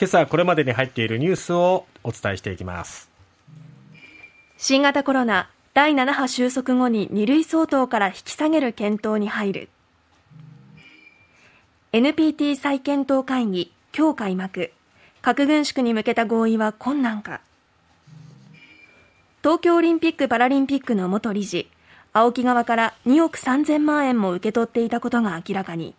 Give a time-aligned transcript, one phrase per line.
[0.00, 3.10] 今朝これまでに入っているニュースをお伝えしていきます。
[4.56, 9.68] 新型コロナ第7波収束後に2類相当から引き下げる検討に入る。
[11.92, 14.72] NPT 再検討会議今日開幕。
[15.20, 17.42] 核軍縮に向けた合意は困難か。
[19.42, 21.68] 東京オリンピック・パラリンピックの元理事
[22.14, 25.94] 青木側から2億3000万円も受け取っていたことが明らかに。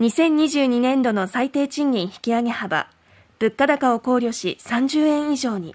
[0.00, 2.88] 2022年度の最低賃金引き上げ幅
[3.38, 5.74] 物価高を考慮し30円以上に。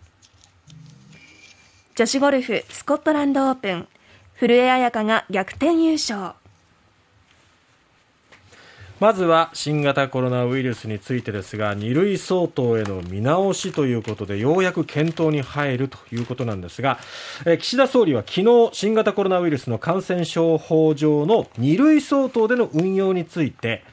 [1.96, 3.88] 女子ゴルフスコットランドオープン。
[4.34, 6.34] 古江彩佳が逆転優勝。
[9.00, 16.98] まずは新型コロナウイルスについてですが2類相当への見直しということでようやく検討に入るということなんですが、
[17.46, 23.84] え岸田総理は昨日新型コロナウイルスの感染症法上の2類相当での運用について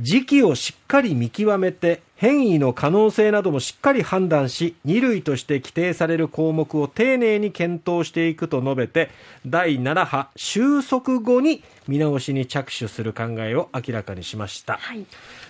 [0.00, 9.10] 時期をしっかり見極めて変異の可能性などもしっかり判断し2類として規定される項目を丁寧に検討していくと述べて
[9.46, 15.04] 第7波収束後に見直しに着手する考えを明らかにしました、はい、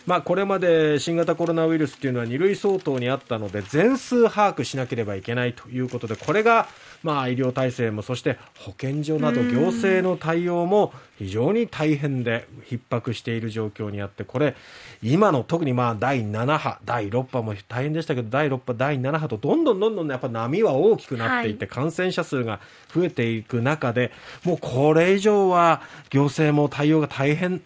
[0.07, 6.69] まあ、これまで新型コロナウイルスというのは2類相当にあったので全数把握しなければいけないということでこれが
[7.05, 14.57] まあ、医療体制もそして保健所など行政の対応も非常に大変で逼迫している状況にあってこれ
[15.03, 22.59] 今の特にまあ第7波第6波も大変でしたけど第6波第7波とどんどんどんどんやっぱ波は大きくなっていって、感染者数が
[22.93, 24.11] 増えていく中で
[24.43, 27.63] もうこれ以上は行政も対応が大変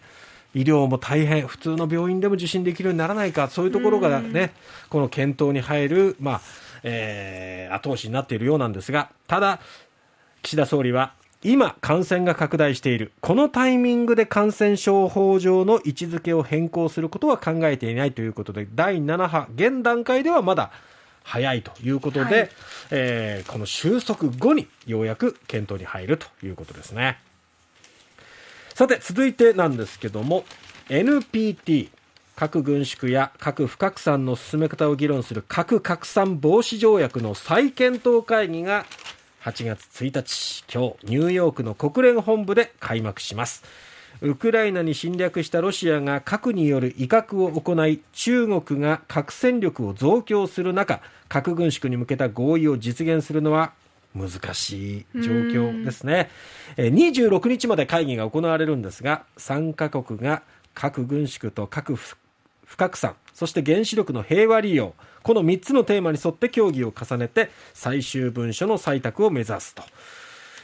[0.55, 4.51] 医療も大変、普通の病院でも受診できるようにならないか、そういうところがね、
[4.89, 6.41] この検討に入る、まあ、
[6.83, 9.59] えー、後押しになっているようなんですが、ただ、
[10.41, 13.13] 岸田総理は、今、感染が拡大している。
[13.21, 20.71] このタイミングで感染症法上の位置づけを変更することは考えていないということで、第7波、現段階ではまだ
[21.23, 22.49] 早いということで、はい、
[22.89, 27.19] えー、この収束後にようやく検討に入るということですね。
[28.79, 30.45] さて、続いてなんですけども、
[30.87, 31.89] NPT、
[32.37, 38.85] 核軍縮や核不拡散の進め方を議論する核拡散防止条約の再検討会議が
[39.43, 43.65] 8月1日今日ニューヨークの国連本部で開幕します。
[44.21, 53.73] ウクライナに侵略したロシアが核による威嚇を行い中国が核戦力を増強する中核軍縮に向けた合意を実現するのは
[54.15, 56.29] 難しい状況ですね
[56.77, 60.43] 26日まで会議が行われるんですが3カ国が
[60.73, 62.17] 核軍縮と核不
[62.65, 64.93] 不拡散そして原子力の平和利用
[65.23, 69.83] この3つのテーマに沿って協議を重ねて最終文書の採択を目指すと。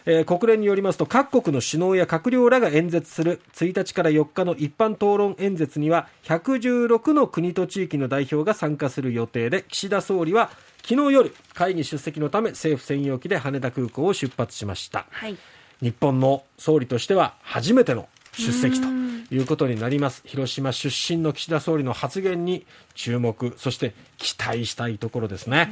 [0.07, 10.51] えー、国連によりますと各国の首脳や閣僚らが演説する1日から4日の一般討論演説には116の国と地域の代表が参加する予定で岸田総理は
[10.87, 15.35] 昨日夜会議出席のため政府専用機で羽田空港を出発しました、はい、
[15.81, 18.87] 日本の総理としては初めての出席と
[19.33, 20.21] いうことになります。
[20.25, 25.71] 広島出身の岸田総理の発言に注目そして期待したいところですね、ね、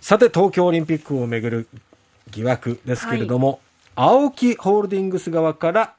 [0.00, 1.68] さて東京オリンピックをめぐる
[2.30, 3.60] 疑惑ですけれども、
[3.94, 5.94] はい、青木ホールディングス側から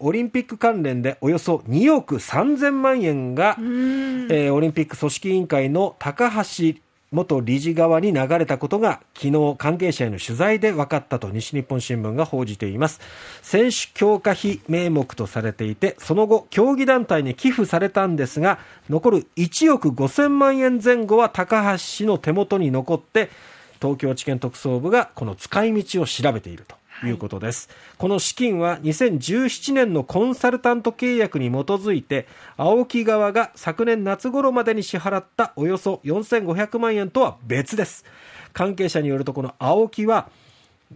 [0.00, 6.83] オリンピック関連でおよそ2億3000万円が、えー、オリンピック組織委員会の高橋
[7.14, 13.00] 元理事側に流れたことが昨日関係者への取材で分かったと西日本新聞が報じています。
[13.40, 18.58] 選手強化費名目とされていてその後競技団体に寄付されたんですが
[18.90, 23.30] 残る1億5000万円前後は高橋氏の手元に残って
[23.80, 26.76] 東京地検特捜部がこの使い道を調べていると。
[27.02, 27.10] い。
[27.10, 38.04] うことです、はい、この資金は2017年のコンサルタント契約に基づいて青木側が昨年夏頃までに支払ったおよそ4500万円とは別です。
[38.52, 40.28] 関係者によるとこの青木は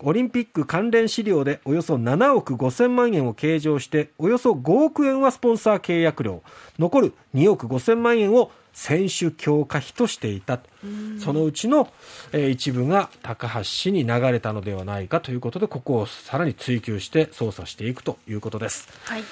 [0.01, 6.43] オリンピック関連資料でおよそ7億5000万円を計上しておよそ5億円はスポンサー契約料。
[6.79, 10.61] 残る2億5000万円を選手強化費としていた。
[11.19, 11.89] そのうちの、
[12.33, 18.89] えー、一部が高橋氏に流れたのではないかということでここをさらに追及して捜査していくということです。
[19.05, 19.23] はい。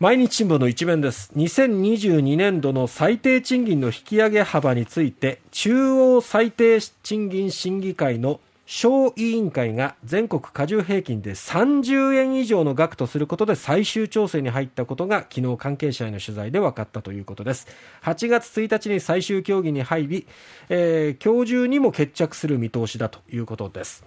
[0.00, 1.32] 毎日新聞の一面です。
[1.34, 8.38] 2022年度の最低賃金の引き上げ幅について中央最低賃金審議会の
[8.70, 17.66] 小委員会が全国加重平均で30円以上の額とすることで最終調整に入ったことが昨日関係者への取材で分かったということです。
[18.02, 20.26] 8月1日に最終協議に入り、
[20.68, 24.04] えー、今日中にも決着する見通しだということです。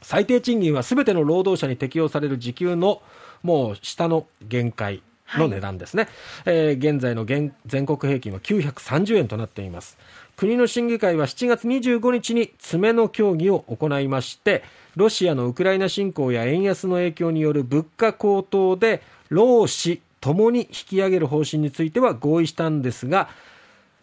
[0.00, 3.02] 最低賃金はすべての労働者に適用される時給の
[3.42, 5.02] もう下の限界。
[5.38, 6.08] の値段ですね、
[6.44, 9.96] はい、えー、現在の全国平均は930円となっています。
[10.36, 14.64] 国の審議会は7月25日に詰めの協議を行いまして
[14.96, 23.28] ロシアのウクライナ侵攻や円安の影響による物価高騰で労使ともに引き上げる方針については合意したんですが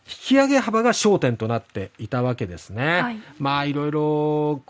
[0.06, 3.02] 引き上げ幅が焦点となっていたわけですね。
[3.02, 4.62] はい、まあいろいろ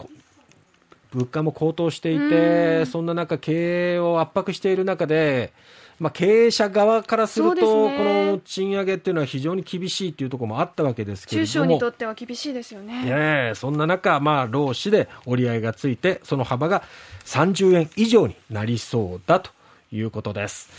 [1.12, 5.54] 物価も高騰していて、そんな中経営を圧迫している中で、
[6.00, 8.04] まあ、経営者側からすると、ね、こ
[8.34, 13.04] の賃上げっていうのは非常に厳しいっていうところもあったわけですけれども中小にとっては厳しいですよね。
[13.04, 16.84] ねそんな中、まあ、労使で折り合いがついて、その幅が
[17.26, 19.52] 30円以上になりそうだと
[19.92, 20.70] いうことです。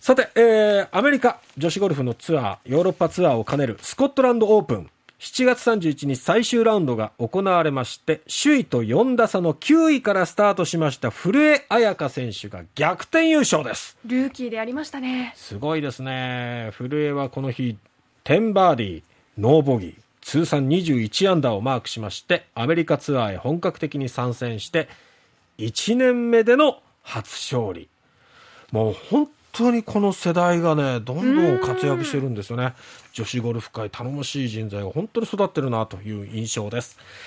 [0.00, 4.90] さて、えー、アメリカ女子ゴルフのツアー、ヨーロッパツアーを兼ねるスコットランドオープン。
[5.22, 13.96] 7月31日最終ラウンドが行われまして、首位と4打差の9位からスタートしました古江彩佳選手が逆転優勝です。
[14.04, 15.32] ルーキーでありましたね。
[15.36, 16.72] すごいですね。
[16.72, 17.76] 古江はこの日、
[18.24, 19.02] 10バーディー、
[19.38, 24.88] ノーボギー、通算21アンダーをマークしまして、アメリカツアーへ本格的に参戦して、
[25.58, 27.88] 1年目での初勝利。
[28.72, 32.74] もう本当にこの世代がね、どんどん活躍してるんですよね。
[33.12, 36.98] 女子ゴルフ界頼もしい人材が本当に育ってるなという印象です。